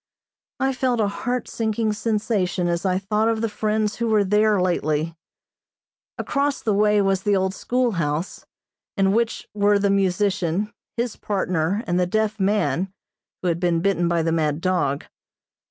[0.59, 4.59] I felt a heart sinking sensation as I thought of the friends who were there
[4.59, 5.15] lately.
[6.17, 8.47] Across the way was the old schoolhouse,
[8.97, 12.91] in which were the musician, his partner and the deaf man,
[13.43, 15.05] who had been bitten by the mad dog.